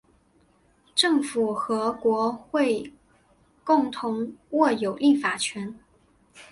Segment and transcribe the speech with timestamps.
[0.95, 2.91] 政府和国会
[3.63, 5.77] 共同握有立法权。